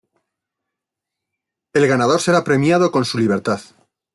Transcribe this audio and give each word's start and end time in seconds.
El 1.75 1.85
ganador 1.85 2.21
será 2.21 2.43
premiado 2.43 2.91
con 2.91 3.05
su 3.05 3.19
libertad. 3.19 3.61